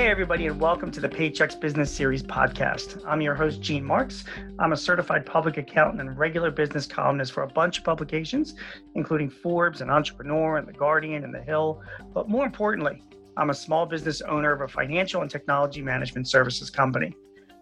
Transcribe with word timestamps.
Hey, 0.00 0.08
everybody, 0.08 0.46
and 0.46 0.58
welcome 0.58 0.90
to 0.92 1.00
the 1.00 1.10
Paychex 1.10 1.60
Business 1.60 1.94
Series 1.94 2.22
podcast. 2.22 3.04
I'm 3.06 3.20
your 3.20 3.34
host, 3.34 3.60
Gene 3.60 3.84
Marks. 3.84 4.24
I'm 4.58 4.72
a 4.72 4.76
certified 4.76 5.26
public 5.26 5.58
accountant 5.58 6.00
and 6.00 6.16
regular 6.16 6.50
business 6.50 6.86
columnist 6.86 7.32
for 7.32 7.42
a 7.42 7.46
bunch 7.46 7.76
of 7.76 7.84
publications, 7.84 8.54
including 8.94 9.28
Forbes 9.28 9.82
and 9.82 9.90
Entrepreneur 9.90 10.56
and 10.56 10.66
The 10.66 10.72
Guardian 10.72 11.22
and 11.22 11.34
The 11.34 11.42
Hill. 11.42 11.82
But 12.14 12.30
more 12.30 12.46
importantly, 12.46 13.04
I'm 13.36 13.50
a 13.50 13.54
small 13.54 13.84
business 13.84 14.22
owner 14.22 14.52
of 14.52 14.62
a 14.62 14.68
financial 14.68 15.20
and 15.20 15.30
technology 15.30 15.82
management 15.82 16.26
services 16.28 16.70
company. 16.70 17.14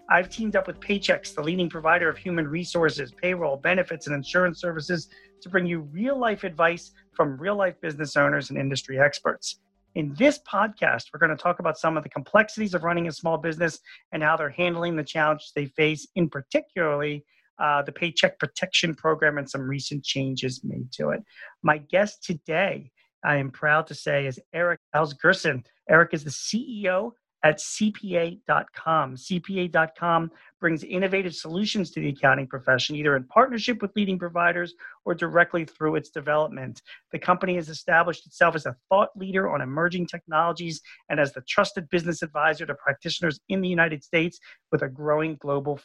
I've 0.09 0.29
teamed 0.29 0.55
up 0.55 0.69
with 0.69 0.79
Paychex, 0.79 1.35
the 1.35 1.43
leading 1.43 1.69
provider 1.69 2.09
of 2.09 2.17
human 2.17 2.47
resources, 2.47 3.11
payroll, 3.21 3.57
benefits, 3.57 4.07
and 4.07 4.15
insurance 4.15 4.61
services, 4.61 5.09
to 5.41 5.49
bring 5.49 5.67
you 5.67 5.81
real 5.81 6.17
life 6.17 6.45
advice 6.45 6.93
from 7.15 7.37
real 7.37 7.57
life 7.57 7.75
business 7.81 8.17
owners 8.17 8.51
and 8.51 8.59
industry 8.61 9.01
experts. 9.01 9.59
In 9.99 10.15
this 10.17 10.39
podcast, 10.49 11.07
we're 11.13 11.19
going 11.19 11.37
to 11.37 11.43
talk 11.43 11.59
about 11.59 11.77
some 11.77 11.97
of 11.97 12.05
the 12.05 12.09
complexities 12.09 12.73
of 12.73 12.85
running 12.85 13.09
a 13.09 13.13
small 13.13 13.37
business 13.37 13.81
and 14.13 14.23
how 14.23 14.37
they're 14.37 14.49
handling 14.49 14.95
the 14.95 15.03
challenges 15.03 15.51
they 15.57 15.67
face, 15.67 16.07
in 16.15 16.31
particularly 16.31 17.25
uh, 17.59 17.83
the 17.83 17.91
Paycheck 17.91 18.39
Protection 18.39 18.95
Program 18.95 19.39
and 19.39 19.51
some 19.51 19.63
recent 19.63 20.05
changes 20.05 20.61
made 20.63 20.93
to 20.93 21.09
it. 21.09 21.25
My 21.65 21.79
guest 21.79 22.23
today, 22.23 22.93
I 23.25 23.39
am 23.39 23.51
proud 23.51 23.89
to 23.89 23.95
say, 23.97 24.29
is 24.29 24.39
Eric 24.55 24.79
Asgeirsson. 24.95 25.65
Eric 25.91 26.11
is 26.13 26.23
the 26.23 26.31
CEO 26.31 27.11
at 27.45 27.59
CPA.com. 27.59 29.15
CPA.com 29.15 30.31
brings 30.61 30.83
innovative 30.83 31.35
solutions 31.35 31.91
to 31.93 32.01
the 32.01 32.09
accounting 32.09 32.47
profession, 32.47 32.97
either 32.97 33.17
in 33.17 33.25
partnership 33.25 33.81
with 33.81 33.93
leading 33.95 34.19
providers 34.19 34.75
or 35.05 35.15
directly 35.15 35.65
through 35.65 35.97
its 35.97 36.11
development. 36.11 36.83
The 37.13 37.19
company 37.19 37.55
has 37.55 37.69
established 37.69 38.27
itself 38.27 38.55
as 38.57 38.67
a 38.67 38.77
thought 38.89 39.11
leader 39.17 39.49
on 39.49 39.61
emerging 39.61 40.09
technologies 40.09 40.81
and 41.09 41.21
as 41.21 41.33
the 41.33 41.43
trusted 41.43 41.89
business 41.91 42.23
advisor 42.23 42.67
to 42.67 42.75
practitioners 42.75 43.39
in 43.49 43.61
the 43.61 43.69
United 43.69 44.03
States 44.03 44.39
with 44.73 44.83
a 44.83 44.89
growing 44.89 45.37
global 45.37 45.79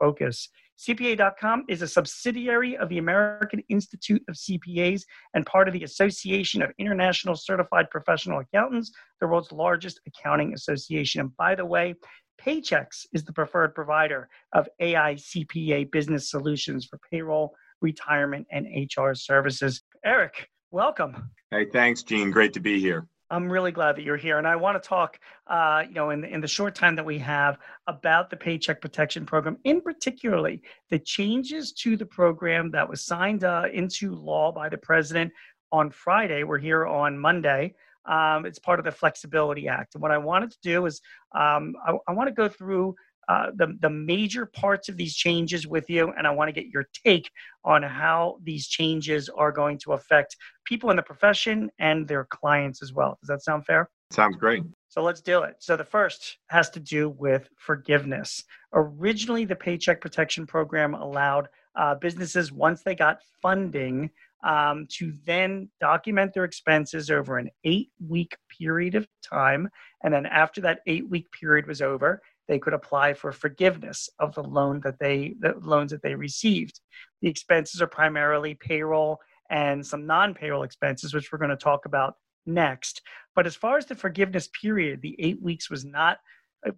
focus. 0.00 0.48
CPA.com 0.78 1.64
is 1.68 1.82
a 1.82 1.88
subsidiary 1.88 2.76
of 2.76 2.88
the 2.88 2.98
American 2.98 3.62
Institute 3.68 4.22
of 4.28 4.34
CPAs 4.34 5.02
and 5.34 5.46
part 5.46 5.68
of 5.68 5.74
the 5.74 5.84
Association 5.84 6.60
of 6.62 6.70
International 6.78 7.34
Certified 7.34 7.88
Professional 7.90 8.40
Accountants, 8.40 8.92
the 9.20 9.26
world's 9.26 9.52
largest 9.52 10.00
accounting 10.06 10.52
association. 10.52 11.22
And 11.22 11.36
by 11.36 11.54
the 11.54 11.64
way, 11.64 11.94
Paychex 12.40 13.06
is 13.14 13.24
the 13.24 13.32
preferred 13.32 13.74
provider 13.74 14.28
of 14.52 14.68
AICPA 14.80 15.90
business 15.90 16.30
solutions 16.30 16.84
for 16.84 17.00
payroll, 17.10 17.54
retirement, 17.80 18.46
and 18.50 18.66
HR 18.94 19.14
services. 19.14 19.82
Eric, 20.04 20.48
welcome. 20.70 21.30
Hey, 21.50 21.66
thanks, 21.72 22.02
Gene. 22.02 22.30
Great 22.30 22.52
to 22.52 22.60
be 22.60 22.78
here. 22.78 23.08
I'm 23.30 23.50
really 23.50 23.72
glad 23.72 23.96
that 23.96 24.02
you're 24.02 24.16
here, 24.16 24.38
and 24.38 24.46
I 24.46 24.54
want 24.54 24.80
to 24.80 24.88
talk, 24.88 25.18
uh, 25.48 25.82
you 25.88 25.94
know, 25.94 26.10
in 26.10 26.24
in 26.24 26.40
the 26.40 26.48
short 26.48 26.74
time 26.74 26.94
that 26.96 27.04
we 27.04 27.18
have 27.18 27.58
about 27.86 28.30
the 28.30 28.36
Paycheck 28.36 28.80
Protection 28.80 29.26
Program, 29.26 29.58
in 29.64 29.80
particularly 29.80 30.62
the 30.90 30.98
changes 30.98 31.72
to 31.72 31.96
the 31.96 32.06
program 32.06 32.70
that 32.70 32.88
was 32.88 33.04
signed 33.04 33.42
uh, 33.42 33.64
into 33.72 34.14
law 34.14 34.52
by 34.52 34.68
the 34.68 34.78
president 34.78 35.32
on 35.72 35.90
Friday. 35.90 36.44
We're 36.44 36.58
here 36.58 36.86
on 36.86 37.18
Monday. 37.18 37.74
Um, 38.04 38.46
it's 38.46 38.60
part 38.60 38.78
of 38.78 38.84
the 38.84 38.92
Flexibility 38.92 39.66
Act, 39.66 39.96
and 39.96 40.02
what 40.02 40.12
I 40.12 40.18
wanted 40.18 40.52
to 40.52 40.58
do 40.62 40.86
is 40.86 41.00
um, 41.34 41.74
I, 41.84 41.96
I 42.06 42.12
want 42.12 42.28
to 42.28 42.34
go 42.34 42.48
through 42.48 42.94
uh, 43.28 43.46
the, 43.54 43.76
the 43.80 43.90
major 43.90 44.46
parts 44.46 44.88
of 44.88 44.96
these 44.96 45.14
changes 45.14 45.66
with 45.66 45.90
you, 45.90 46.12
and 46.16 46.26
I 46.26 46.30
want 46.30 46.48
to 46.48 46.52
get 46.52 46.70
your 46.70 46.86
take 47.04 47.30
on 47.64 47.82
how 47.82 48.38
these 48.42 48.68
changes 48.68 49.28
are 49.28 49.50
going 49.50 49.78
to 49.78 49.92
affect 49.92 50.36
people 50.64 50.90
in 50.90 50.96
the 50.96 51.02
profession 51.02 51.70
and 51.78 52.06
their 52.06 52.24
clients 52.24 52.82
as 52.82 52.92
well. 52.92 53.18
Does 53.20 53.28
that 53.28 53.42
sound 53.42 53.66
fair? 53.66 53.90
Sounds 54.10 54.36
great. 54.36 54.62
So 54.88 55.02
let's 55.02 55.20
do 55.20 55.42
it. 55.42 55.56
So 55.58 55.76
the 55.76 55.84
first 55.84 56.38
has 56.48 56.70
to 56.70 56.80
do 56.80 57.10
with 57.10 57.48
forgiveness. 57.56 58.44
Originally, 58.72 59.44
the 59.44 59.56
Paycheck 59.56 60.00
Protection 60.00 60.46
Program 60.46 60.94
allowed 60.94 61.48
uh, 61.74 61.94
businesses, 61.96 62.52
once 62.52 62.82
they 62.82 62.94
got 62.94 63.18
funding, 63.42 64.10
um, 64.44 64.86
to 64.90 65.12
then 65.26 65.68
document 65.80 66.32
their 66.32 66.44
expenses 66.44 67.10
over 67.10 67.36
an 67.36 67.50
eight 67.64 67.90
week 68.08 68.36
period 68.58 68.94
of 68.94 69.06
time. 69.22 69.68
And 70.02 70.14
then 70.14 70.24
after 70.24 70.60
that 70.62 70.80
eight 70.86 71.08
week 71.10 71.30
period 71.32 71.66
was 71.66 71.82
over, 71.82 72.22
they 72.48 72.58
could 72.58 72.74
apply 72.74 73.14
for 73.14 73.32
forgiveness 73.32 74.08
of 74.18 74.34
the 74.34 74.42
loan 74.42 74.80
that 74.80 74.98
they 74.98 75.34
the 75.40 75.54
loans 75.60 75.90
that 75.90 76.02
they 76.02 76.14
received. 76.14 76.80
The 77.22 77.28
expenses 77.28 77.82
are 77.82 77.86
primarily 77.86 78.54
payroll 78.54 79.20
and 79.50 79.84
some 79.86 80.06
non-payroll 80.06 80.62
expenses, 80.62 81.14
which 81.14 81.30
we're 81.30 81.38
going 81.38 81.50
to 81.50 81.56
talk 81.56 81.86
about 81.86 82.14
next. 82.46 83.02
But 83.34 83.46
as 83.46 83.54
far 83.54 83.76
as 83.76 83.86
the 83.86 83.94
forgiveness 83.94 84.48
period, 84.48 85.02
the 85.02 85.16
eight 85.18 85.40
weeks 85.42 85.70
was 85.70 85.84
not 85.84 86.18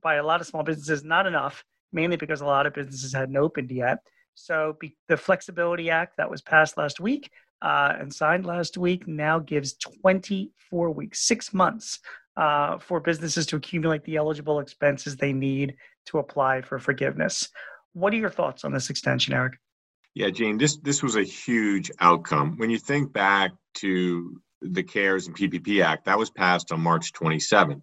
by 0.03 0.17
a 0.17 0.25
lot 0.25 0.41
of 0.41 0.47
small 0.47 0.63
businesses 0.63 1.05
not 1.05 1.27
enough, 1.27 1.65
mainly 1.93 2.17
because 2.17 2.41
a 2.41 2.47
lot 2.47 2.67
of 2.67 2.75
businesses 2.75 3.13
hadn't 3.13 3.37
opened 3.37 3.71
yet. 3.71 3.99
So 4.35 4.77
be, 4.79 4.97
the 5.09 5.17
Flexibility 5.17 5.91
Act 5.91 6.17
that 6.17 6.31
was 6.31 6.43
passed 6.43 6.77
last 6.77 7.01
week 7.01 7.31
uh, 7.63 7.95
and 7.99 8.13
signed 8.13 8.47
last 8.47 8.77
week 8.77 9.09
now 9.09 9.39
gives 9.39 9.75
24 9.75 10.91
weeks, 10.91 11.27
six 11.27 11.53
months 11.53 11.99
uh, 12.39 12.79
for 12.79 13.01
businesses 13.01 13.47
to 13.47 13.57
accumulate 13.57 14.05
the 14.05 14.17
eligible 14.17 14.61
expenses 14.61 15.17
they 15.17 15.33
need 15.33 15.75
to 16.07 16.19
apply 16.19 16.63
for 16.63 16.79
forgiveness. 16.79 17.49
What 17.95 18.15
are 18.15 18.17
your 18.17 18.31
thoughts 18.31 18.65
on 18.65 18.73
this 18.73 18.91
extension, 18.91 19.35
Eric? 19.35 19.55
Yeah, 20.15 20.31
Gene, 20.31 20.57
this 20.57 20.79
this 20.79 21.03
was 21.03 21.17
a 21.17 21.23
huge 21.23 21.91
outcome. 22.01 22.57
When 22.57 22.71
you 22.71 22.79
think 22.79 23.13
back 23.13 23.51
to 23.79 24.41
the 24.63 24.83
CARES 24.83 25.27
and 25.27 25.37
PPP 25.37 25.85
Act, 25.85 26.07
that 26.07 26.19
was 26.19 26.31
passed 26.31 26.73
on 26.73 26.81
March 26.81 27.13
27th, 27.13 27.83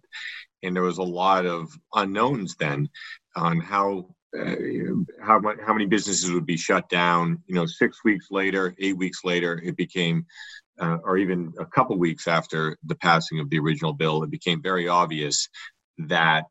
and 0.62 0.74
there 0.74 0.82
was 0.82 0.98
a 0.98 1.02
lot 1.02 1.46
of 1.46 1.70
unknowns 1.94 2.56
then 2.56 2.88
on 3.36 3.60
how 3.60 4.14
uh, 4.38 4.54
how 5.20 5.40
how 5.64 5.72
many 5.72 5.86
businesses 5.86 6.30
would 6.32 6.46
be 6.46 6.56
shut 6.56 6.88
down. 6.88 7.42
You 7.46 7.54
know, 7.54 7.66
six 7.66 8.02
weeks 8.04 8.28
later, 8.30 8.74
eight 8.78 8.96
weeks 8.96 9.20
later, 9.22 9.60
it 9.62 9.76
became 9.76 10.26
uh, 10.80 10.98
or 11.04 11.16
even 11.18 11.52
a 11.58 11.66
couple 11.66 11.98
weeks 11.98 12.28
after 12.28 12.76
the 12.84 12.94
passing 12.94 13.40
of 13.40 13.50
the 13.50 13.58
original 13.58 13.92
bill, 13.92 14.22
it 14.22 14.30
became 14.30 14.62
very 14.62 14.88
obvious 14.88 15.48
that 15.98 16.44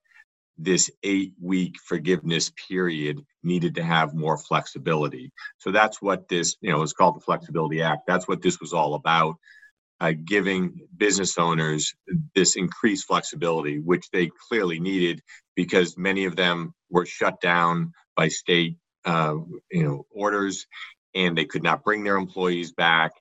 this 0.57 0.89
eight 1.03 1.33
week 1.41 1.75
forgiveness 1.83 2.51
period 2.69 3.21
needed 3.43 3.75
to 3.75 3.83
have 3.83 4.13
more 4.13 4.37
flexibility. 4.37 5.31
So 5.57 5.71
that's 5.71 6.01
what 6.01 6.27
this, 6.29 6.55
you 6.61 6.71
know, 6.71 6.81
is 6.81 6.93
called 6.93 7.17
the 7.17 7.21
Flexibility 7.21 7.81
Act. 7.81 8.07
That's 8.07 8.27
what 8.27 8.41
this 8.41 8.59
was 8.59 8.73
all 8.73 8.95
about. 8.95 9.35
Uh, 10.01 10.11
giving 10.25 10.81
business 10.97 11.37
owners 11.37 11.93
this 12.35 12.57
increased 12.57 13.07
flexibility, 13.07 13.79
which 13.79 14.09
they 14.11 14.29
clearly 14.49 14.77
needed 14.79 15.21
because 15.55 15.97
many 15.97 16.25
of 16.25 16.35
them 16.35 16.73
were 16.89 17.05
shut 17.05 17.39
down 17.39 17.93
by 18.17 18.27
state, 18.27 18.77
uh, 19.05 19.35
you 19.71 19.83
know, 19.83 20.05
orders, 20.11 20.67
and 21.13 21.37
they 21.37 21.45
could 21.45 21.63
not 21.63 21.83
bring 21.83 22.03
their 22.03 22.17
employees 22.17 22.73
back 22.73 23.13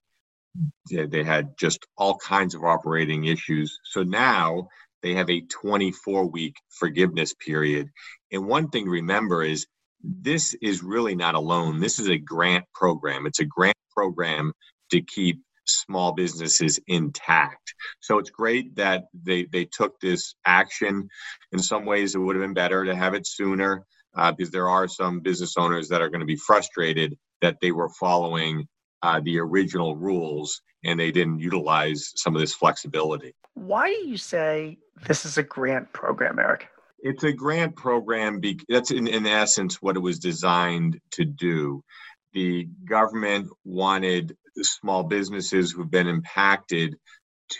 they 0.91 1.25
had 1.25 1.57
just 1.59 1.87
all 1.97 2.17
kinds 2.17 2.55
of 2.55 2.65
operating 2.65 3.25
issues. 3.25 3.79
So 3.85 4.03
now 4.03 4.69
they 5.03 5.15
have 5.15 5.31
a 5.31 5.43
24 5.43 6.27
week 6.27 6.57
forgiveness 6.71 7.35
period. 7.35 7.91
And 8.33 8.47
one 8.47 8.69
thing 8.69 8.85
to 8.85 8.91
remember 8.91 9.43
is 9.43 9.67
this 10.03 10.55
is 10.63 10.83
really 10.83 11.15
not 11.15 11.35
a 11.35 11.41
loan. 11.41 11.81
This 11.81 11.99
is 11.99 12.09
a 12.09 12.19
grant 12.19 12.65
program. 12.75 13.27
It's 13.27 13.41
a 13.41 13.45
grant 13.45 13.77
program 13.95 14.53
to 14.91 15.01
keep 15.01 15.43
small 15.67 16.13
businesses 16.13 16.79
intact. 16.87 17.75
So 18.01 18.19
it's 18.19 18.31
great 18.31 18.77
that 18.77 19.05
they, 19.15 19.45
they 19.45 19.65
took 19.65 19.99
this 20.01 20.35
action. 20.45 21.09
In 21.53 21.59
some 21.59 21.87
ways, 21.87 22.15
it 22.15 22.19
would 22.19 22.37
have 22.37 22.45
been 22.45 22.55
better 22.55 22.85
to 22.85 22.95
have 22.95 23.15
it 23.15 23.27
sooner 23.27 23.87
uh, 24.17 24.33
because 24.33 24.51
there 24.51 24.69
are 24.69 24.89
some 24.89 25.21
business 25.21 25.57
owners 25.57 25.89
that 25.89 26.03
are 26.03 26.11
going 26.11 26.21
to 26.21 26.27
be 26.27 26.37
frustrated 26.37 27.17
that 27.41 27.57
they 27.61 27.73
were 27.73 27.89
following 27.89 28.69
uh, 29.05 29.21
the 29.23 29.39
original 29.39 29.95
rules 29.97 30.63
and 30.83 30.99
they 30.99 31.13
didn't 31.13 31.39
utilize 31.39 32.13
some 32.17 32.35
of 32.35 32.41
this 32.41 32.55
flexibility. 32.55 33.35
Why 33.53 33.89
do 33.89 34.09
you 34.09 34.17
say 34.17 34.79
this 35.07 35.27
is 35.27 35.37
a 35.37 35.43
grant 35.43 35.93
program, 35.93 36.39
Eric? 36.39 36.69
It's 37.01 37.23
a 37.23 37.33
grant 37.33 37.77
program. 37.77 38.41
Be- 38.41 38.61
that's 38.69 38.91
in, 38.91 39.07
in 39.07 39.27
essence 39.27 39.83
what 39.83 39.97
it 39.97 40.01
was 40.01 40.19
designed 40.19 41.01
to 41.13 41.25
do. 41.27 41.85
The 42.33 42.67
government 42.89 43.49
wanted 43.65 44.37
small 44.63 45.05
businesses 45.05 45.71
who've 45.71 45.91
been 45.91 46.09
impacted 46.09 46.97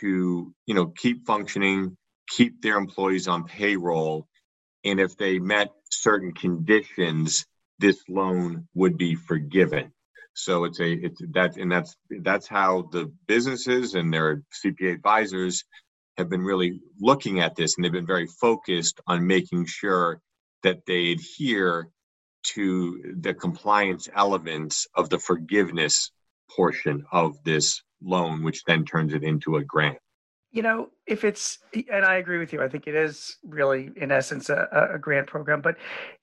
to, 0.01 0.55
you 0.67 0.75
know, 0.75 0.87
keep 0.87 1.27
functioning, 1.27 1.97
keep 2.29 2.63
their 2.63 2.79
employees 2.79 3.29
on 3.29 3.45
payroll, 3.45 4.27
and 4.83 4.99
if 4.99 5.17
they 5.17 5.39
met 5.39 5.69
certain 5.91 6.33
conditions, 6.33 7.45
this 7.79 8.03
loan 8.09 8.67
would 8.75 8.97
be 8.97 9.15
forgiven. 9.15 9.94
So 10.35 10.65
it's 10.65 10.81
a 10.81 10.93
it's 10.93 11.21
that 11.33 11.57
and 11.57 11.71
that's 11.71 11.97
that's 12.23 12.47
how 12.49 12.89
the 12.93 13.13
businesses 13.27 13.95
and 13.95 14.13
their 14.13 14.43
CPA 14.65 14.93
advisors 14.95 15.65
have 16.19 16.29
been 16.29 16.43
really 16.43 16.81
looking 17.01 17.41
at 17.41 17.57
this, 17.57 17.77
and 17.77 17.85
they've 17.85 17.93
been 17.93 18.07
very 18.07 18.27
focused 18.27 19.01
on 19.07 19.27
making 19.27 19.67
sure 19.67 20.21
that 20.63 20.87
they 20.87 21.13
adhere 21.13 21.89
to 22.55 23.15
the 23.21 23.35
compliance 23.35 24.09
elements 24.15 24.87
of 24.95 25.09
the 25.09 25.19
forgiveness 25.19 26.11
portion 26.51 27.05
of 27.11 27.43
this 27.45 27.83
loan, 28.03 28.43
which 28.45 28.65
then 28.65 28.85
turns 28.85 29.15
it 29.15 29.23
into 29.23 29.57
a 29.57 29.65
grant. 29.65 29.99
you 30.53 30.63
know, 30.63 30.89
if 31.07 31.25
it's, 31.25 31.59
and 31.91 32.05
I 32.05 32.17
agree 32.17 32.39
with 32.39 32.53
you, 32.53 32.63
I 32.63 32.69
think 32.69 32.87
it 32.87 32.95
is 32.95 33.39
really, 33.43 33.91
in 33.97 34.13
essence, 34.13 34.51
a, 34.51 34.91
a 34.95 34.99
grant 34.99 35.27
program. 35.27 35.61
But 35.61 35.77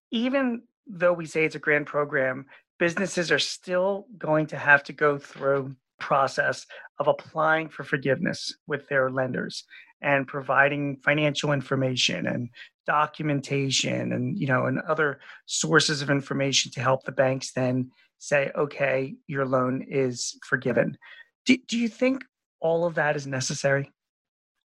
even 0.10 0.62
though 0.88 1.12
we 1.12 1.26
say 1.26 1.44
it's 1.44 1.56
a 1.56 1.60
grant 1.60 1.86
program, 1.86 2.46
businesses 2.82 3.32
are 3.32 3.38
still 3.38 4.08
going 4.18 4.48
to 4.48 4.58
have 4.58 4.84
to 4.84 4.92
go 4.92 5.16
through 5.16 5.76
process 6.00 6.66
of 6.98 7.08
applying 7.08 7.70
for 7.70 7.84
forgiveness 7.84 8.56
with 8.66 8.90
their 8.90 9.12
lenders 9.12 9.66
and 10.02 10.28
providing 10.28 10.98
financial 11.06 11.52
information 11.52 12.26
and 12.26 12.50
documentation 12.88 14.12
and 14.14 14.40
you 14.40 14.48
know 14.48 14.66
and 14.66 14.80
other 14.80 15.20
sources 15.46 16.02
of 16.02 16.10
information 16.10 16.72
to 16.72 16.82
help 16.82 17.04
the 17.04 17.12
banks 17.12 17.52
then 17.52 17.92
say 18.18 18.50
okay 18.58 19.14
your 19.28 19.46
loan 19.46 19.86
is 19.88 20.36
forgiven. 20.44 20.98
Do, 21.46 21.58
do 21.68 21.78
you 21.78 21.88
think 21.88 22.24
all 22.60 22.86
of 22.86 22.96
that 22.96 23.16
is 23.16 23.28
necessary? 23.28 23.92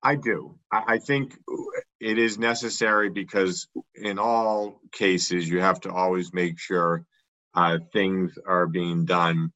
I 0.03 0.15
do. 0.15 0.59
I 0.69 0.97
think 0.97 1.37
it 2.01 2.17
is 2.17 2.37
necessary 2.37 3.09
because 3.09 3.69
in 3.95 4.19
all 4.19 4.81
cases 4.91 5.47
you 5.47 5.61
have 5.61 5.79
to 5.81 5.93
always 5.93 6.33
make 6.33 6.59
sure 6.59 7.05
uh, 7.53 7.79
things 7.93 8.37
are 8.45 8.67
being 8.67 9.05
done 9.05 9.51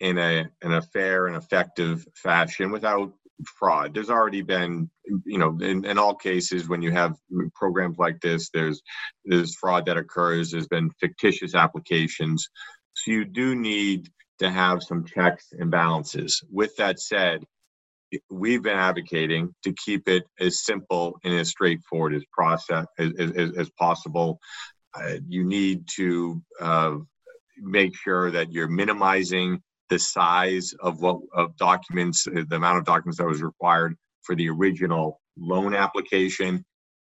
in 0.00 0.18
a 0.18 0.46
in 0.62 0.72
a 0.72 0.82
fair 0.82 1.26
and 1.26 1.36
effective 1.36 2.06
fashion 2.14 2.70
without 2.70 3.12
fraud. 3.58 3.94
There's 3.94 4.10
already 4.10 4.42
been, 4.42 4.90
you 5.24 5.38
know, 5.38 5.58
in, 5.60 5.84
in 5.84 5.98
all 5.98 6.14
cases 6.14 6.68
when 6.68 6.82
you 6.82 6.90
have 6.92 7.16
programs 7.54 7.98
like 7.98 8.20
this, 8.20 8.50
there's 8.50 8.82
there's 9.24 9.56
fraud 9.56 9.86
that 9.86 9.96
occurs. 9.96 10.50
There's 10.50 10.68
been 10.68 10.90
fictitious 11.00 11.54
applications, 11.54 12.48
so 12.94 13.10
you 13.10 13.24
do 13.24 13.54
need 13.54 14.10
to 14.38 14.50
have 14.50 14.82
some 14.82 15.04
checks 15.04 15.48
and 15.52 15.70
balances. 15.70 16.42
With 16.50 16.76
that 16.76 17.00
said, 17.00 17.44
we've 18.30 18.62
been 18.62 18.76
advocating 18.76 19.54
to 19.64 19.72
keep 19.72 20.08
it 20.08 20.24
as 20.38 20.64
simple 20.64 21.18
and 21.24 21.34
as 21.34 21.48
straightforward 21.48 22.14
as 22.14 22.24
process 22.32 22.86
as, 22.98 23.12
as, 23.18 23.52
as 23.56 23.70
possible. 23.78 24.38
Uh, 24.94 25.16
you 25.28 25.44
need 25.44 25.86
to 25.96 26.42
uh, 26.60 26.96
make 27.58 27.96
sure 27.96 28.30
that 28.30 28.52
you're 28.52 28.68
minimizing 28.68 29.60
the 29.88 29.98
size 29.98 30.74
of 30.80 31.00
what 31.00 31.20
of 31.32 31.56
documents, 31.56 32.26
uh, 32.26 32.42
the 32.48 32.56
amount 32.56 32.78
of 32.78 32.84
documents 32.84 33.18
that 33.18 33.26
was 33.26 33.42
required 33.42 33.96
for 34.22 34.34
the 34.34 34.48
original 34.48 35.20
loan 35.38 35.74
application. 35.74 36.64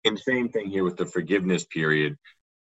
And 0.06 0.20
same 0.20 0.50
thing 0.50 0.70
here 0.70 0.84
with 0.84 0.98
the 0.98 1.06
forgiveness 1.06 1.66
period. 1.66 2.16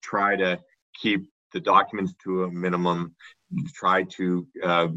Try 0.03 0.37
to 0.37 0.59
keep 1.01 1.29
the 1.53 1.61
documents 1.61 2.13
to 2.25 2.45
a 2.45 2.51
minimum. 2.51 3.15
Try 3.75 4.05
to 4.17 4.47
uh, 4.63 4.67
uh 4.67 4.89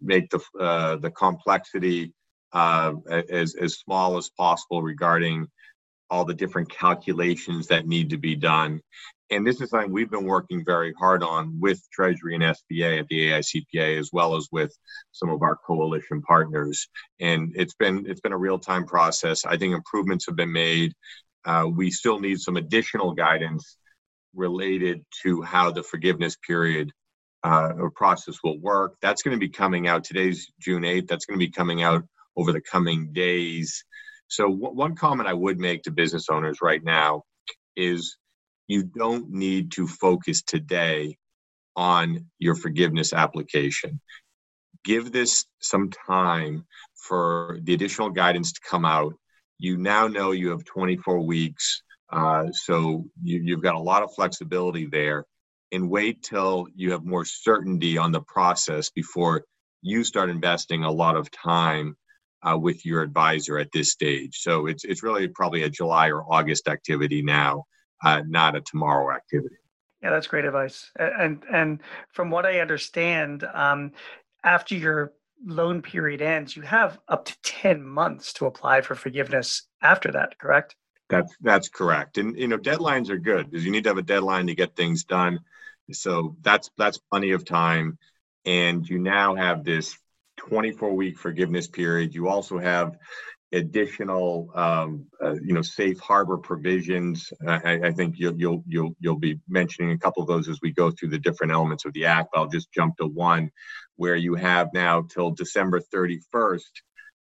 make 0.00 0.30
the 0.30 0.40
uh, 0.58 0.96
the 0.96 1.10
complexity 1.10 2.12
uh, 2.52 2.92
as 3.30 3.54
as 3.54 3.78
small 3.78 4.16
as 4.16 4.30
possible 4.30 4.82
regarding 4.82 5.46
all 6.12 6.26
the 6.26 6.34
different 6.34 6.68
calculations 6.68 7.68
that 7.68 7.86
need 7.86 8.10
to 8.10 8.18
be 8.18 8.36
done. 8.36 8.82
And 9.30 9.46
this 9.46 9.62
is 9.62 9.70
something 9.70 9.90
we've 9.90 10.10
been 10.10 10.26
working 10.26 10.62
very 10.62 10.92
hard 10.92 11.22
on 11.22 11.58
with 11.58 11.80
Treasury 11.90 12.34
and 12.34 12.44
SBA 12.44 13.00
at 13.00 13.08
the 13.08 13.30
AICPA, 13.30 13.98
as 13.98 14.10
well 14.12 14.36
as 14.36 14.46
with 14.52 14.76
some 15.12 15.30
of 15.30 15.40
our 15.40 15.56
coalition 15.56 16.20
partners. 16.20 16.86
And 17.18 17.54
it's 17.56 17.72
been 17.74 18.04
it's 18.06 18.20
been 18.20 18.34
a 18.34 18.38
real 18.38 18.58
time 18.58 18.84
process. 18.84 19.46
I 19.46 19.56
think 19.56 19.74
improvements 19.74 20.26
have 20.26 20.36
been 20.36 20.52
made. 20.52 20.92
Uh, 21.46 21.66
we 21.74 21.90
still 21.90 22.20
need 22.20 22.40
some 22.40 22.58
additional 22.58 23.14
guidance 23.14 23.78
related 24.34 25.06
to 25.22 25.40
how 25.40 25.70
the 25.70 25.82
forgiveness 25.82 26.36
period 26.46 26.92
uh, 27.42 27.72
or 27.78 27.90
process 27.90 28.36
will 28.44 28.58
work. 28.60 28.96
That's 29.00 29.22
going 29.22 29.34
to 29.34 29.40
be 29.40 29.48
coming 29.48 29.88
out. 29.88 30.04
Today's 30.04 30.52
June 30.60 30.82
8th. 30.82 31.08
That's 31.08 31.24
going 31.24 31.40
to 31.40 31.44
be 31.44 31.50
coming 31.50 31.82
out 31.82 32.04
over 32.36 32.52
the 32.52 32.60
coming 32.60 33.14
days. 33.14 33.82
So, 34.32 34.44
w- 34.44 34.74
one 34.74 34.96
comment 34.96 35.28
I 35.28 35.34
would 35.34 35.58
make 35.58 35.82
to 35.82 35.90
business 35.90 36.30
owners 36.30 36.62
right 36.62 36.82
now 36.82 37.24
is 37.76 38.16
you 38.66 38.82
don't 38.82 39.28
need 39.28 39.72
to 39.72 39.86
focus 39.86 40.40
today 40.40 41.18
on 41.76 42.30
your 42.38 42.54
forgiveness 42.54 43.12
application. 43.12 44.00
Give 44.84 45.12
this 45.12 45.44
some 45.60 45.90
time 45.90 46.64
for 46.94 47.58
the 47.64 47.74
additional 47.74 48.08
guidance 48.08 48.52
to 48.52 48.60
come 48.66 48.86
out. 48.86 49.12
You 49.58 49.76
now 49.76 50.08
know 50.08 50.30
you 50.30 50.48
have 50.48 50.64
24 50.64 51.20
weeks, 51.20 51.82
uh, 52.10 52.46
so 52.52 53.04
you, 53.22 53.54
have 53.54 53.62
got 53.62 53.74
a 53.74 53.78
lot 53.78 54.02
of 54.02 54.14
flexibility 54.14 54.86
there. 54.86 55.26
And 55.72 55.90
wait 55.90 56.22
till 56.22 56.68
you 56.74 56.92
have 56.92 57.04
more 57.04 57.26
certainty 57.26 57.98
on 57.98 58.12
the 58.12 58.22
process 58.22 58.88
before 58.88 59.44
you 59.82 60.04
start 60.04 60.30
investing 60.30 60.84
a 60.84 60.90
lot 60.90 61.16
of 61.16 61.30
time 61.30 61.98
uh, 62.42 62.58
with 62.58 62.84
your 62.84 63.02
advisor 63.02 63.58
at 63.58 63.72
this 63.72 63.92
stage. 63.92 64.38
So 64.40 64.66
it's 64.66 64.84
it's 64.84 65.02
really 65.02 65.28
probably 65.28 65.62
a 65.62 65.70
July 65.70 66.08
or 66.10 66.22
August 66.22 66.68
activity 66.68 67.22
now 67.22 67.64
uh, 68.02 68.22
not 68.26 68.56
a 68.56 68.60
tomorrow 68.60 69.14
activity. 69.14 69.56
Yeah, 70.02 70.10
that's 70.10 70.26
great 70.26 70.44
advice. 70.44 70.90
And 70.96 71.44
and 71.50 71.80
from 72.12 72.30
what 72.30 72.44
I 72.44 72.60
understand, 72.60 73.44
um, 73.54 73.92
after 74.42 74.74
your 74.74 75.12
loan 75.44 75.82
period 75.82 76.20
ends, 76.20 76.56
you 76.56 76.62
have 76.62 76.98
up 77.08 77.26
to 77.26 77.36
ten 77.42 77.84
months 77.84 78.32
to 78.34 78.46
apply 78.46 78.80
for 78.80 78.96
forgiveness 78.96 79.62
after 79.80 80.10
that. 80.12 80.38
Correct? 80.38 80.74
That's 81.08 81.32
that's 81.40 81.68
correct. 81.68 82.18
And 82.18 82.36
you 82.36 82.48
know, 82.48 82.58
deadlines 82.58 83.10
are 83.10 83.18
good 83.18 83.50
because 83.50 83.64
you 83.64 83.70
need 83.70 83.84
to 83.84 83.90
have 83.90 83.98
a 83.98 84.02
deadline 84.02 84.48
to 84.48 84.54
get 84.56 84.74
things 84.74 85.04
done. 85.04 85.40
So 85.92 86.36
that's 86.40 86.70
that's 86.76 86.98
plenty 86.98 87.30
of 87.32 87.44
time. 87.44 87.98
And 88.44 88.88
you 88.88 88.98
now 88.98 89.36
have 89.36 89.62
this 89.62 89.96
24 90.48 90.94
week 90.94 91.18
forgiveness 91.18 91.68
period. 91.68 92.14
You 92.14 92.28
also 92.28 92.58
have 92.58 92.96
additional 93.52 94.50
um, 94.54 95.06
uh, 95.22 95.34
you 95.34 95.54
know 95.54 95.62
safe 95.62 96.00
harbor 96.00 96.38
provisions. 96.38 97.32
I, 97.46 97.80
I, 97.84 97.92
think 97.92 98.18
you'll, 98.18 98.36
you'll 98.36 98.64
you'll 98.66 98.96
you'll 98.98 99.18
be 99.18 99.38
mentioning 99.48 99.92
a 99.92 99.98
couple 99.98 100.22
of 100.22 100.28
those 100.28 100.48
as 100.48 100.58
we 100.62 100.72
go 100.72 100.90
through 100.90 101.10
the 101.10 101.18
different 101.18 101.52
elements 101.52 101.84
of 101.84 101.92
the 101.92 102.06
act. 102.06 102.30
But 102.32 102.40
I'll 102.40 102.48
just 102.48 102.72
jump 102.72 102.96
to 102.96 103.06
one 103.06 103.50
where 103.96 104.16
you 104.16 104.34
have 104.34 104.68
now 104.72 105.02
till 105.02 105.30
December 105.30 105.80
31st 105.94 106.60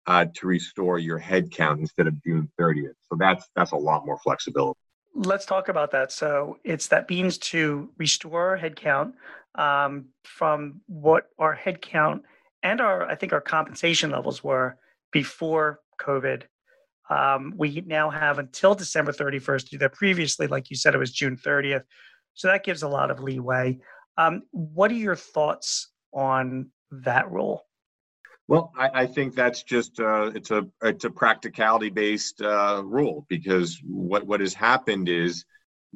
uh, 0.06 0.26
to 0.36 0.48
restore 0.48 1.00
your 1.00 1.18
head 1.18 1.50
count 1.52 1.80
instead 1.80 2.08
of 2.08 2.22
June 2.24 2.50
30th. 2.60 2.94
So 3.10 3.18
that's 3.18 3.50
that's 3.56 3.72
a 3.72 3.78
lot 3.78 4.06
more 4.06 4.20
flexibility. 4.20 4.80
Let's 5.16 5.46
talk 5.46 5.70
about 5.70 5.92
that. 5.92 6.12
So 6.12 6.60
it's 6.64 6.88
that 6.88 7.10
means 7.10 7.38
to 7.40 7.90
restore 7.98 8.60
headcount 8.62 9.14
um, 9.56 10.06
from 10.24 10.82
what 10.86 11.30
our 11.40 11.54
head 11.54 11.82
count 11.82 12.24
and 12.64 12.82
our 12.82 13.08
I 13.08 13.16
think 13.16 13.34
our 13.34 13.42
compensation 13.42 14.12
levels 14.12 14.44
were 14.44 14.78
before 15.12 15.80
COVID. 16.02 16.44
Um, 17.10 17.54
we 17.56 17.82
now 17.86 18.10
have 18.10 18.38
until 18.38 18.76
December 18.76 19.14
31st 19.14 19.64
to 19.64 19.70
do 19.70 19.78
that. 19.80 19.94
Previously, 19.94 20.48
like 20.48 20.70
you 20.70 20.76
said, 20.76 20.94
it 20.94 20.98
was 20.98 21.12
June 21.12 21.38
30th. 21.38 21.84
So 22.34 22.50
that 22.50 22.66
gives 22.66 22.84
a 22.84 22.88
lot 22.88 23.12
of 23.12 23.22
leeway. 23.22 23.80
Um, 24.18 24.44
what 24.52 24.92
are 24.92 24.96
your 24.96 25.16
thoughts 25.16 25.90
on 26.12 26.70
that 26.92 27.32
rule? 27.32 27.64
Well, 28.48 28.72
I, 28.78 28.90
I 29.02 29.06
think 29.08 29.36
that's 29.36 29.64
just 29.64 30.00
uh, 30.00 30.32
it's 30.34 30.52
a 30.52 30.66
it's 30.82 31.06
a 31.06 31.10
practicality 31.10 31.90
based 31.90 32.42
uh, 32.42 32.82
rule 32.86 33.26
because 33.30 33.80
what 33.84 34.26
what 34.26 34.40
has 34.40 34.54
happened 34.54 35.10
is 35.10 35.46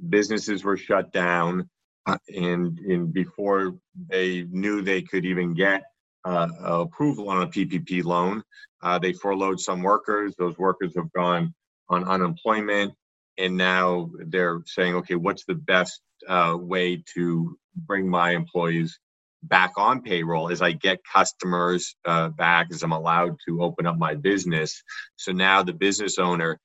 businesses 0.09 0.63
were 0.63 0.77
shut 0.77 1.11
down 1.13 1.69
uh, 2.05 2.17
and 2.35 2.79
and 2.79 3.13
before 3.13 3.77
they 4.09 4.45
knew 4.49 4.81
they 4.81 5.01
could 5.01 5.25
even 5.25 5.53
get 5.53 5.83
uh, 6.25 6.49
approval 6.61 7.29
on 7.29 7.43
a 7.43 7.47
PPP 7.47 8.03
loan. 8.03 8.43
Uh, 8.81 8.99
they 8.99 9.13
furloughed 9.13 9.59
some 9.59 9.81
workers. 9.81 10.33
Those 10.37 10.57
workers 10.57 10.93
have 10.95 11.11
gone 11.13 11.53
on 11.89 12.03
unemployment, 12.03 12.93
and 13.37 13.57
now 13.57 14.09
they're 14.27 14.61
saying, 14.65 14.95
okay, 14.95 15.15
what's 15.15 15.45
the 15.45 15.55
best 15.55 16.01
uh, 16.27 16.57
way 16.59 17.03
to 17.15 17.57
bring 17.75 18.07
my 18.07 18.31
employees 18.31 18.99
back 19.43 19.73
on 19.77 20.01
payroll 20.01 20.51
as 20.51 20.61
I 20.61 20.71
get 20.71 20.99
customers 21.11 21.95
uh, 22.05 22.29
back, 22.29 22.67
as 22.71 22.83
I'm 22.83 22.91
allowed 22.91 23.37
to 23.47 23.63
open 23.63 23.87
up 23.87 23.97
my 23.97 24.15
business. 24.15 24.83
So 25.15 25.31
now 25.31 25.63
the 25.63 25.73
business 25.73 26.19
owner 26.19 26.59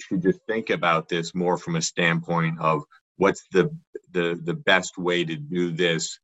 should 0.00 0.22
just 0.22 0.40
think 0.46 0.70
about 0.70 1.08
this 1.08 1.34
more 1.34 1.56
from 1.56 1.76
a 1.76 1.82
standpoint 1.82 2.60
of 2.60 2.82
what's 3.16 3.46
the 3.52 3.76
the 4.12 4.38
the 4.44 4.54
best 4.54 4.98
way 4.98 5.24
to 5.24 5.36
do 5.36 5.70
this 5.70 6.18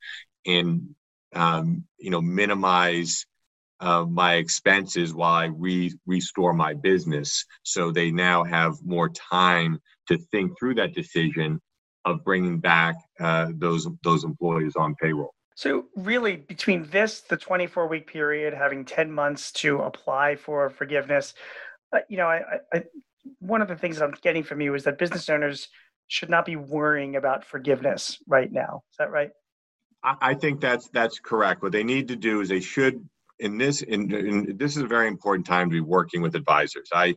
and 0.47 0.95
um, 1.35 1.85
you 1.99 2.11
know 2.11 2.21
minimize 2.21 3.27
uh, 3.81 4.05
my 4.05 4.35
expenses 4.35 5.15
while 5.15 5.35
I 5.35 5.47
re- 5.47 5.95
restore 6.07 6.53
my 6.53 6.75
business. 6.75 7.45
So 7.63 7.91
they 7.91 8.11
now 8.11 8.45
have 8.45 8.75
more 8.85 9.09
time 9.09 9.79
to 10.09 10.19
think 10.31 10.59
through 10.59 10.75
that 10.77 10.95
decision 10.95 11.61
of 12.05 12.25
bringing 12.25 12.59
back 12.59 12.97
uh, 13.21 13.49
those 13.55 13.87
those 14.03 14.25
employees 14.25 14.75
on 14.77 14.95
payroll. 15.01 15.35
So 15.55 15.87
really, 15.97 16.37
between 16.37 16.89
this, 16.91 17.21
the 17.21 17.37
24 17.37 17.89
week 17.89 18.07
period, 18.07 18.55
having 18.55 18.85
10 18.85 19.11
months 19.11 19.51
to 19.55 19.81
apply 19.81 20.37
for 20.37 20.71
forgiveness, 20.71 21.35
uh, 21.93 21.99
you 22.09 22.17
know, 22.17 22.29
I, 22.29 22.43
I, 22.73 22.85
one 23.41 23.61
of 23.61 23.67
the 23.67 23.75
things 23.75 23.99
that 23.99 24.05
I'm 24.05 24.15
getting 24.23 24.45
from 24.45 24.61
you 24.61 24.75
is 24.75 24.85
that 24.85 24.99
business 24.99 25.29
owners 25.29 25.69
should 26.07 26.31
not 26.31 26.47
be 26.47 26.55
worrying 26.55 27.17
about 27.17 27.45
forgiveness 27.45 28.19
right 28.29 28.51
now. 28.51 28.83
Is 28.93 28.97
that 28.99 29.11
right? 29.11 29.31
I 30.21 30.35
think 30.35 30.61
that's 30.61 30.89
that's 30.89 31.19
correct. 31.19 31.63
What 31.63 31.73
they 31.73 31.85
need 31.85 32.09
to 32.09 32.17
do 32.17 32.41
is 32.41 32.49
they 32.49 32.61
should 32.61 33.09
in 33.39 33.57
this 33.57 33.83
in, 33.83 34.13
in, 34.13 34.57
this 34.57 34.77
is 34.77 34.83
a 34.83 34.87
very 34.87 35.09
important 35.09 35.47
time 35.47 35.69
to 35.69 35.75
be 35.75 35.81
working 35.81 36.23
with 36.23 36.35
advisors. 36.35 36.89
I 36.93 37.17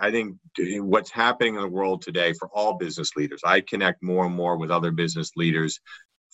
i 0.00 0.10
think 0.10 0.36
what's 0.78 1.10
happening 1.10 1.56
in 1.56 1.60
the 1.60 1.68
world 1.68 2.02
today 2.02 2.32
for 2.32 2.48
all 2.52 2.74
business 2.74 3.10
leaders 3.16 3.40
i 3.44 3.60
connect 3.60 4.02
more 4.02 4.26
and 4.26 4.34
more 4.34 4.56
with 4.56 4.70
other 4.70 4.90
business 4.90 5.30
leaders 5.36 5.80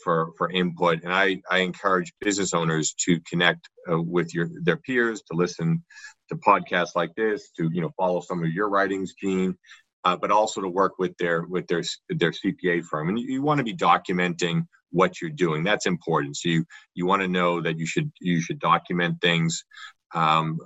for 0.03 0.33
for 0.37 0.51
input. 0.51 1.03
And 1.03 1.13
i 1.13 1.41
i 1.51 1.59
encourage 1.59 2.13
business 2.21 2.55
owners 2.55 2.95
to 3.05 3.21
connect 3.21 3.69
uh, 3.91 4.01
with 4.01 4.35
your 4.35 4.49
their 4.63 4.79
peers 4.79 5.23
to 5.31 5.37
listen 5.37 5.83
to 6.29 6.37
podcasts 6.37 6.95
like 6.95 7.15
this 7.15 7.51
to 7.59 7.71
you 7.73 7.81
know 7.81 7.91
follow 7.97 8.21
some 8.21 8.43
of 8.43 8.51
your 8.51 8.69
writings 8.69 9.15
gene 9.21 9.57
uh, 10.05 10.17
but 10.17 10.31
also 10.31 10.61
to 10.61 10.69
work 10.69 10.99
with 10.99 11.17
their 11.19 11.43
with 11.43 11.67
their 11.69 11.83
their 12.09 12.33
cpa 12.33 12.83
firm. 12.85 13.09
And 13.09 13.19
you, 13.19 13.27
you 13.35 13.43
want 13.43 13.59
to 13.59 13.65
be 13.65 13.75
documenting 13.75 14.67
what 14.93 15.21
you're 15.21 15.31
doing. 15.31 15.65
That's 15.65 15.87
important. 15.87 16.37
So 16.37 16.49
you 16.49 16.65
you 16.95 17.07
want 17.07 17.23
to 17.23 17.29
know 17.29 17.61
that 17.61 17.79
you 17.79 17.87
should 17.87 18.13
you 18.21 18.41
should 18.41 18.61
document 18.61 19.21
things 19.21 19.65
um, 20.15 20.59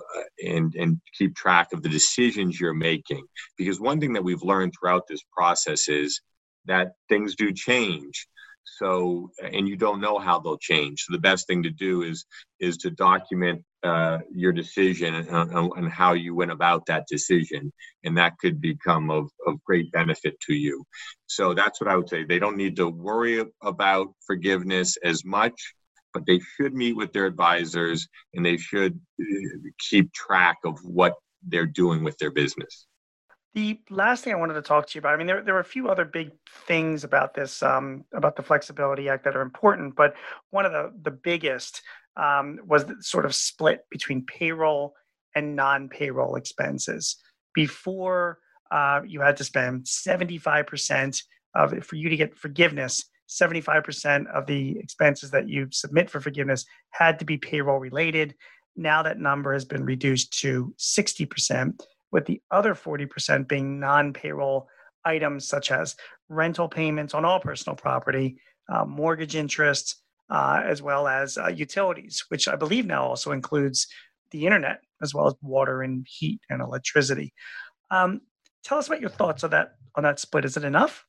and 0.43 0.73
and 0.75 1.01
keep 1.17 1.35
track 1.35 1.69
of 1.73 1.81
the 1.81 1.89
decisions 1.89 2.59
you're 2.59 2.73
making. 2.73 3.25
Because 3.57 3.79
one 3.79 3.99
thing 3.99 4.13
that 4.13 4.23
we've 4.23 4.43
learned 4.43 4.73
throughout 4.79 5.07
this 5.07 5.21
process 5.35 5.87
is 5.87 6.21
that 6.65 6.93
things 7.09 7.35
do 7.35 7.51
change. 7.53 8.27
So 8.63 9.31
and 9.41 9.67
you 9.67 9.77
don't 9.77 10.01
know 10.01 10.19
how 10.19 10.39
they'll 10.39 10.57
change. 10.57 11.01
So 11.01 11.13
the 11.13 11.19
best 11.19 11.47
thing 11.47 11.63
to 11.63 11.69
do 11.71 12.03
is 12.03 12.25
is 12.59 12.77
to 12.77 12.91
document 12.91 13.63
uh, 13.83 14.19
your 14.31 14.51
decision 14.51 15.13
and, 15.13 15.29
and, 15.29 15.89
how 15.89 16.13
you 16.13 16.33
went 16.33 16.51
about 16.51 16.85
that 16.87 17.05
decision 17.07 17.71
and 18.03 18.17
that 18.17 18.33
could 18.39 18.59
become 18.59 19.11
of, 19.11 19.29
of 19.45 19.63
great 19.63 19.91
benefit 19.91 20.39
to 20.39 20.53
you. 20.53 20.83
So 21.27 21.53
that's 21.53 21.79
what 21.79 21.87
i 21.87 21.95
would 21.95 22.09
say. 22.09 22.23
They 22.23 22.39
don't 22.39 22.57
need 22.57 22.75
to 22.77 22.89
worry 22.89 23.45
about 23.61 24.07
forgiveness 24.25 24.97
as 25.03 25.23
much 25.23 25.73
but 26.17 26.25
they 26.25 26.39
should 26.39 26.73
meet 26.73 26.93
with 26.93 27.13
their 27.13 27.27
advisors 27.27 28.07
and 28.33 28.43
they 28.43 28.57
should 28.57 28.99
uh, 29.21 29.23
keep 29.89 30.11
track 30.13 30.57
of 30.65 30.79
what 30.83 31.13
they're 31.45 31.67
doing 31.67 32.03
with 32.03 32.17
their 32.17 32.31
business. 32.31 32.87
The 33.53 33.79
last 33.89 34.23
thing 34.23 34.33
I 34.33 34.37
wanted 34.37 34.55
to 34.55 34.61
talk 34.61 34.87
to 34.87 34.95
you 34.95 34.99
about, 34.99 35.13
I 35.13 35.17
mean, 35.17 35.27
there, 35.27 35.43
there 35.43 35.55
are 35.55 35.61
a 35.61 35.65
few 35.65 35.89
other 35.89 36.05
big 36.05 36.31
things 36.65 37.03
about 37.03 37.33
this, 37.33 37.63
um, 37.63 38.03
about 38.13 38.35
the 38.35 38.43
Flexibility 38.43 39.09
Act 39.09 39.23
that 39.25 39.35
are 39.35 39.41
important, 39.41 39.95
but 39.95 40.15
one 40.49 40.65
of 40.65 40.71
the, 40.71 40.91
the 41.03 41.11
biggest 41.11 41.81
um, 42.17 42.59
was 42.65 42.85
sort 43.01 43.25
of 43.25 43.35
split 43.35 43.81
between 43.89 44.25
payroll 44.25 44.93
and 45.35 45.55
non 45.55 45.87
payroll 45.87 46.35
expenses. 46.35 47.17
Before 47.53 48.39
uh, 48.71 49.01
you 49.05 49.21
had 49.21 49.37
to 49.37 49.43
spend 49.43 49.85
75% 49.85 51.21
of 51.55 51.73
it 51.73 51.85
for 51.85 51.95
you 51.95 52.09
to 52.09 52.17
get 52.17 52.37
forgiveness, 52.37 53.05
75% 53.29 54.27
of 54.27 54.45
the 54.45 54.77
expenses 54.79 55.31
that 55.31 55.47
you 55.47 55.67
submit 55.71 56.09
for 56.09 56.19
forgiveness 56.21 56.65
had 56.91 57.19
to 57.19 57.25
be 57.25 57.37
payroll 57.37 57.79
related. 57.79 58.35
Now 58.75 59.03
that 59.03 59.19
number 59.19 59.53
has 59.53 59.65
been 59.65 59.83
reduced 59.83 60.39
to 60.41 60.73
60% 60.77 61.81
with 62.11 62.25
the 62.25 62.41
other 62.51 62.73
40% 62.73 63.47
being 63.47 63.79
non 63.79 64.13
payroll 64.13 64.67
items 65.05 65.47
such 65.47 65.71
as 65.71 65.95
rental 66.29 66.67
payments 66.67 67.13
on 67.13 67.25
all 67.25 67.39
personal 67.39 67.75
property, 67.75 68.37
uh, 68.69 68.85
mortgage 68.85 69.35
interest, 69.35 70.01
uh, 70.29 70.61
as 70.65 70.81
well 70.81 71.07
as 71.07 71.37
uh, 71.37 71.47
utilities, 71.47 72.25
which 72.29 72.47
I 72.47 72.55
believe 72.55 72.85
now 72.85 73.03
also 73.03 73.31
includes 73.31 73.87
the 74.31 74.45
internet, 74.45 74.81
as 75.01 75.13
well 75.13 75.27
as 75.27 75.35
water 75.41 75.81
and 75.81 76.05
heat 76.09 76.41
and 76.49 76.61
electricity. 76.61 77.33
Um, 77.89 78.21
tell 78.63 78.77
us 78.77 78.87
about 78.87 79.01
your 79.01 79.09
thoughts 79.09 79.43
on 79.43 79.51
that 79.51 79.75
on 79.95 80.03
that 80.03 80.19
split. 80.19 80.45
Is 80.45 80.57
it 80.57 80.63
enough? 80.63 81.05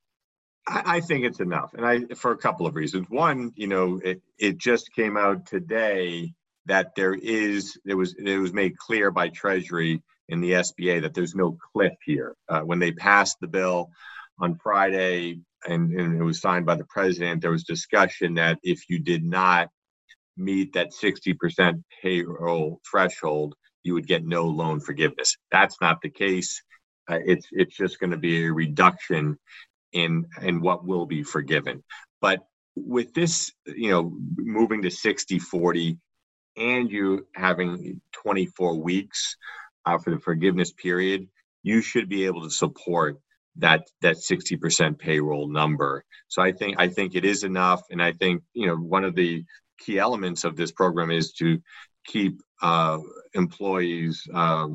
I, 0.71 1.01
think 1.01 1.25
it's 1.25 1.41
enough, 1.41 1.73
and 1.73 1.87
I 1.87 2.15
for 2.15 2.33
a 2.33 2.37
couple 2.37 2.67
of 2.67 2.75
reasons. 2.75 3.07
One, 3.09 3.53
you 3.57 3.67
know, 3.67 4.01
it 4.05 4.21
it 4.39 4.59
just 4.59 4.93
came 4.93 5.17
out 5.17 5.47
today 5.47 6.35
that 6.67 6.95
there 6.95 7.15
is 7.15 7.79
it 7.87 7.95
was 7.95 8.15
it 8.15 8.37
was 8.37 8.53
made 8.53 8.77
clear 8.77 9.11
by 9.11 9.31
Treasury 9.31 10.03
in 10.29 10.41
the 10.41 10.53
SBA 10.53 11.03
that 11.03 11.15
there's 11.15 11.35
no 11.35 11.57
cliff 11.73 11.95
here. 12.05 12.37
Uh, 12.49 12.61
when 12.61 12.79
they 12.79 12.93
passed 12.93 13.39
the 13.41 13.49
bill 13.49 13.91
on 14.39 14.57
Friday 14.57 15.41
and, 15.67 15.93
and 15.93 16.21
it 16.21 16.23
was 16.23 16.41
signed 16.41 16.67
by 16.67 16.77
the 16.77 16.85
president, 16.85 17.43
there 17.43 17.51
was 17.51 17.65
discussion 17.65 18.35
that 18.35 18.59
if 18.63 18.89
you 18.89 18.99
did 18.99 19.25
not 19.25 19.69
meet 20.37 20.73
that 20.75 20.93
60% 20.93 21.83
payroll 22.03 22.81
threshold, 22.89 23.55
you 23.83 23.95
would 23.95 24.07
get 24.07 24.25
no 24.25 24.45
loan 24.45 24.81
forgiveness. 24.81 25.37
That's 25.51 25.77
not 25.81 26.01
the 26.03 26.11
case. 26.11 26.63
Uh, 27.11 27.19
it's 27.25 27.47
it's 27.53 27.75
just 27.77 27.99
going 27.99 28.11
to 28.11 28.19
be 28.19 28.45
a 28.45 28.53
reduction 28.53 29.39
in 29.93 30.27
in 30.43 30.61
what 30.61 30.85
will 30.85 31.07
be 31.07 31.23
forgiven. 31.23 31.83
But 32.21 32.41
with 32.77 33.15
this, 33.15 33.51
you 33.67 33.91
know, 33.91 34.13
moving 34.37 34.83
to 34.83 34.91
60 34.91 35.39
40 35.39 35.99
and 36.57 36.91
you 36.91 37.27
having 37.35 38.01
24 38.23 38.83
weeks 38.83 39.37
uh, 39.87 39.99
for 39.99 40.11
the 40.11 40.19
forgiveness 40.19 40.73
period, 40.73 41.29
you 41.63 41.81
should 41.81 42.09
be 42.09 42.27
able 42.27 42.43
to 42.43 42.51
support 42.51 43.19
that 43.57 43.89
that 44.03 44.17
60% 44.17 44.99
payroll 44.99 45.49
number. 45.49 46.05
So 46.29 46.43
I 46.43 46.53
think 46.53 46.77
I 46.79 46.89
think 46.89 47.15
it 47.15 47.25
is 47.25 47.45
enough, 47.45 47.83
and 47.91 48.03
I 48.03 48.13
think 48.13 48.43
you 48.53 48.67
know 48.67 48.77
one 48.77 49.05
of 49.05 49.15
the 49.15 49.45
key 49.79 49.99
elements 49.99 50.45
of 50.45 50.57
this 50.57 50.73
program 50.73 51.11
is 51.11 51.33
to 51.35 51.59
keep 52.07 52.41
uh, 52.63 52.99
employees 53.35 54.23
uh, 54.33 54.69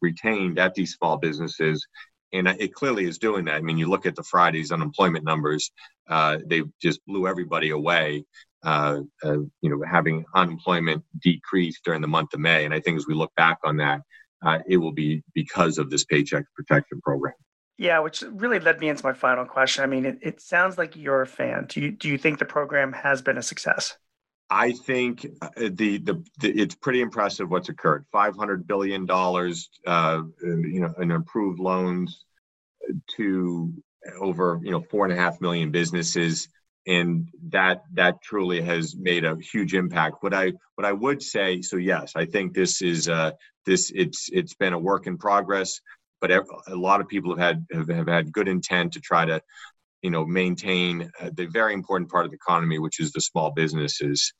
retained 0.00 0.58
at 0.58 0.74
these 0.74 0.94
small 0.94 1.18
businesses. 1.18 1.86
And 2.32 2.48
it 2.48 2.74
clearly 2.74 3.04
is 3.04 3.18
doing 3.18 3.44
that. 3.44 3.54
I 3.54 3.60
mean, 3.60 3.78
you 3.78 3.88
look 3.88 4.06
at 4.06 4.16
the 4.16 4.24
Friday's 4.24 4.72
unemployment 4.72 5.24
numbers; 5.24 5.70
uh, 6.08 6.38
they 6.44 6.62
just 6.82 7.00
blew 7.06 7.28
everybody 7.28 7.70
away. 7.70 8.24
Uh, 8.64 9.00
uh, 9.22 9.36
you 9.60 9.70
know, 9.70 9.82
having 9.88 10.24
unemployment 10.34 11.04
decrease 11.22 11.80
during 11.84 12.00
the 12.00 12.08
month 12.08 12.32
of 12.32 12.40
May, 12.40 12.64
and 12.64 12.74
I 12.74 12.80
think 12.80 12.96
as 12.96 13.06
we 13.06 13.14
look 13.14 13.32
back 13.36 13.58
on 13.62 13.76
that, 13.76 14.00
uh, 14.44 14.58
it 14.66 14.78
will 14.78 14.92
be 14.92 15.22
because 15.34 15.78
of 15.78 15.90
this 15.90 16.04
paycheck 16.04 16.44
protection 16.56 17.00
program. 17.02 17.34
Yeah, 17.76 18.00
which 18.00 18.22
really 18.22 18.60
led 18.60 18.80
me 18.80 18.88
into 18.88 19.04
my 19.04 19.12
final 19.12 19.44
question. 19.44 19.82
I 19.82 19.86
mean, 19.86 20.06
it, 20.06 20.18
it 20.22 20.40
sounds 20.40 20.78
like 20.78 20.94
you're 20.94 21.22
a 21.22 21.26
fan. 21.26 21.66
Do 21.68 21.80
you 21.80 21.90
do 21.90 22.08
you 22.08 22.18
think 22.18 22.38
the 22.38 22.44
program 22.44 22.92
has 22.92 23.20
been 23.20 23.36
a 23.36 23.42
success? 23.42 23.96
I 24.50 24.72
think 24.72 25.26
uh, 25.40 25.48
the, 25.56 25.98
the, 25.98 26.24
the 26.38 26.50
it's 26.50 26.74
pretty 26.74 27.00
impressive 27.00 27.50
what's 27.50 27.68
occurred. 27.68 28.04
Five 28.12 28.36
hundred 28.36 28.66
billion 28.66 29.06
dollars, 29.06 29.70
uh, 29.86 30.22
you 30.42 30.80
know, 30.80 30.94
in 31.00 31.10
improved 31.10 31.58
loans 31.58 32.24
to 33.16 33.72
over 34.20 34.60
you 34.62 34.70
know 34.70 34.82
four 34.82 35.04
and 35.04 35.12
a 35.12 35.16
half 35.16 35.40
million 35.40 35.70
businesses 35.70 36.48
and 36.86 37.30
that 37.48 37.82
that 37.94 38.22
truly 38.22 38.60
has 38.60 38.94
made 38.94 39.24
a 39.24 39.36
huge 39.36 39.74
impact 39.74 40.16
what 40.20 40.34
i 40.34 40.52
what 40.74 40.84
i 40.84 40.92
would 40.92 41.22
say 41.22 41.62
so 41.62 41.76
yes 41.76 42.12
i 42.14 42.26
think 42.26 42.52
this 42.52 42.82
is 42.82 43.08
uh 43.08 43.30
this 43.64 43.90
it's 43.94 44.28
it's 44.32 44.54
been 44.54 44.74
a 44.74 44.78
work 44.78 45.06
in 45.06 45.16
progress 45.16 45.80
but 46.24 46.30
a 46.68 46.74
lot 46.74 47.00
of 47.00 47.08
people 47.08 47.36
have 47.36 47.38
had 47.38 47.66
have, 47.72 47.88
have 47.88 48.08
had 48.08 48.32
good 48.32 48.48
intent 48.48 48.94
to 48.94 49.00
try 49.00 49.24
to 49.24 49.40
you 50.00 50.10
know 50.10 50.24
maintain 50.24 51.10
uh, 51.20 51.30
the 51.34 51.46
very 51.46 51.74
important 51.74 52.10
part 52.10 52.24
of 52.24 52.30
the 52.30 52.36
economy 52.36 52.78
which 52.78 52.98
is 53.00 53.12
the 53.12 53.20
small 53.20 53.50
businesses. 53.50 54.32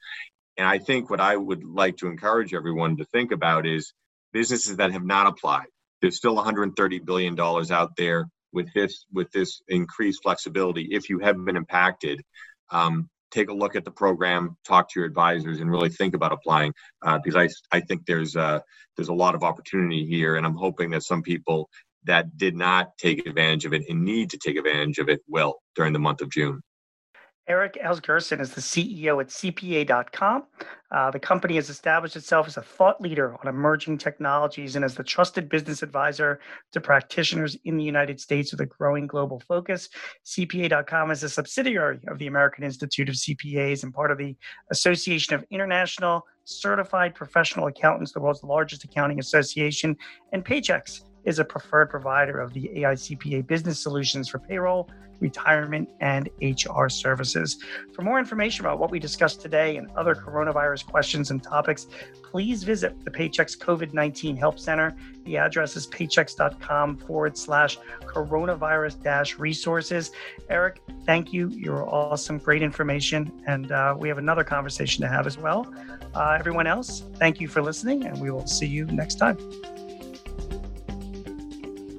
And 0.56 0.66
i 0.66 0.78
think 0.78 1.10
what 1.10 1.20
i 1.20 1.36
would 1.36 1.64
like 1.64 1.96
to 1.98 2.06
encourage 2.06 2.54
everyone 2.54 2.96
to 2.96 3.04
think 3.06 3.32
about 3.32 3.66
is 3.66 3.92
businesses 4.32 4.76
that 4.76 4.92
have 4.92 5.04
not 5.04 5.26
applied. 5.26 5.66
There's 6.02 6.16
still 6.16 6.34
130 6.34 6.98
billion 7.00 7.34
dollars 7.34 7.70
out 7.70 7.96
there 7.96 8.28
with 8.52 8.72
this 8.74 9.04
with 9.12 9.30
this 9.32 9.62
increased 9.68 10.20
flexibility 10.22 10.88
if 10.90 11.08
you 11.10 11.18
have 11.20 11.42
been 11.44 11.56
impacted. 11.56 12.22
Um, 12.70 13.08
take 13.34 13.50
a 13.50 13.52
look 13.52 13.74
at 13.74 13.84
the 13.84 13.90
program 13.90 14.56
talk 14.64 14.88
to 14.88 15.00
your 15.00 15.06
advisors 15.06 15.60
and 15.60 15.70
really 15.70 15.88
think 15.88 16.14
about 16.14 16.32
applying 16.32 16.72
uh, 17.02 17.18
because 17.22 17.36
I, 17.72 17.76
I 17.76 17.80
think 17.80 18.06
there's 18.06 18.36
a, 18.36 18.62
there's 18.96 19.08
a 19.08 19.14
lot 19.14 19.34
of 19.34 19.42
opportunity 19.42 20.06
here 20.06 20.36
and 20.36 20.46
i'm 20.46 20.56
hoping 20.56 20.90
that 20.90 21.02
some 21.02 21.22
people 21.22 21.68
that 22.04 22.36
did 22.36 22.54
not 22.54 22.96
take 22.96 23.26
advantage 23.26 23.64
of 23.64 23.72
it 23.72 23.82
and 23.88 24.04
need 24.04 24.30
to 24.30 24.38
take 24.38 24.56
advantage 24.56 24.98
of 24.98 25.08
it 25.08 25.20
will 25.28 25.56
during 25.74 25.92
the 25.92 25.98
month 25.98 26.20
of 26.20 26.30
june 26.30 26.62
Eric 27.46 27.78
Asgeirsson 27.84 28.40
is 28.40 28.54
the 28.54 28.60
CEO 28.60 29.20
at 29.20 29.28
CPA.com. 29.28 30.44
Uh, 30.90 31.10
the 31.10 31.18
company 31.18 31.56
has 31.56 31.68
established 31.68 32.16
itself 32.16 32.46
as 32.46 32.56
a 32.56 32.62
thought 32.62 33.00
leader 33.02 33.34
on 33.34 33.48
emerging 33.48 33.98
technologies 33.98 34.76
and 34.76 34.84
as 34.84 34.94
the 34.94 35.04
trusted 35.04 35.50
business 35.50 35.82
advisor 35.82 36.40
to 36.72 36.80
practitioners 36.80 37.56
in 37.64 37.76
the 37.76 37.84
United 37.84 38.18
States 38.18 38.50
with 38.50 38.60
a 38.62 38.66
growing 38.66 39.06
global 39.06 39.40
focus. 39.40 39.90
CPA.com 40.24 41.10
is 41.10 41.22
a 41.22 41.28
subsidiary 41.28 42.00
of 42.08 42.18
the 42.18 42.28
American 42.28 42.64
Institute 42.64 43.10
of 43.10 43.14
CPAs 43.14 43.82
and 43.82 43.92
part 43.92 44.10
of 44.10 44.16
the 44.16 44.34
Association 44.70 45.34
of 45.34 45.44
International 45.50 46.24
Certified 46.44 47.14
Professional 47.14 47.66
Accountants, 47.66 48.12
the 48.12 48.20
world's 48.20 48.42
largest 48.42 48.84
accounting 48.84 49.18
association, 49.18 49.96
and 50.32 50.44
Paychex 50.44 51.02
is 51.24 51.38
a 51.38 51.44
preferred 51.44 51.90
provider 51.90 52.40
of 52.40 52.52
the 52.52 52.70
AICPA 52.76 53.46
business 53.46 53.80
solutions 53.80 54.28
for 54.28 54.38
payroll, 54.38 54.88
retirement, 55.20 55.88
and 56.00 56.28
HR 56.42 56.88
services. 56.88 57.58
For 57.92 58.02
more 58.02 58.18
information 58.18 58.64
about 58.64 58.78
what 58.78 58.90
we 58.90 58.98
discussed 58.98 59.40
today 59.40 59.76
and 59.76 59.90
other 59.92 60.14
coronavirus 60.14 60.86
questions 60.86 61.30
and 61.30 61.42
topics, 61.42 61.86
please 62.22 62.62
visit 62.62 63.04
the 63.04 63.10
Paychex 63.10 63.58
COVID 63.58 63.94
19 63.94 64.36
Help 64.36 64.58
Center. 64.58 64.94
The 65.24 65.38
address 65.38 65.76
is 65.76 65.86
paychex.com 65.86 66.98
forward 66.98 67.38
slash 67.38 67.78
coronavirus 68.02 69.02
dash 69.02 69.38
resources. 69.38 70.10
Eric, 70.50 70.82
thank 71.06 71.32
you. 71.32 71.48
You're 71.48 71.88
awesome. 71.88 72.38
Great 72.38 72.62
information. 72.62 73.42
And 73.46 73.72
uh, 73.72 73.94
we 73.98 74.08
have 74.08 74.18
another 74.18 74.44
conversation 74.44 75.02
to 75.02 75.08
have 75.08 75.26
as 75.26 75.38
well. 75.38 75.72
Uh, 76.14 76.36
everyone 76.38 76.66
else, 76.66 77.04
thank 77.14 77.40
you 77.40 77.48
for 77.48 77.62
listening, 77.62 78.04
and 78.04 78.20
we 78.20 78.30
will 78.30 78.46
see 78.46 78.66
you 78.66 78.84
next 78.86 79.16
time. 79.16 79.38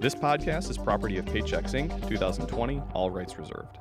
This 0.06 0.14
podcast 0.14 0.70
is 0.70 0.78
property 0.78 1.18
of 1.18 1.26
Paychex 1.26 1.74
Inc., 1.74 2.08
2020, 2.08 2.80
all 2.94 3.10
rights 3.10 3.40
reserved. 3.40 3.80